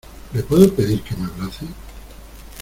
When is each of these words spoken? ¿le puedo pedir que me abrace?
¿le 0.33 0.41
puedo 0.41 0.73
pedir 0.73 1.03
que 1.03 1.15
me 1.15 1.25
abrace? 1.25 1.67